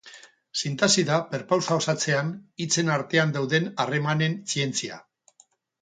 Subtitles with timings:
[0.61, 2.33] Sintaxi da, perpausa osatzean,
[2.65, 5.03] hitzen artean dauden harremanen zientzia.